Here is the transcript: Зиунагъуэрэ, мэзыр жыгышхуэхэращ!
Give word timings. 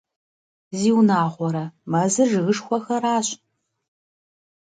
Зиунагъуэрэ, 0.77 1.65
мэзыр 1.91 2.27
жыгышхуэхэращ! 2.33 3.27